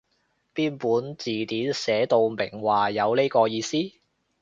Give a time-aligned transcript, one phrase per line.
[0.55, 3.77] 邊本字典寫到明話有呢個意思？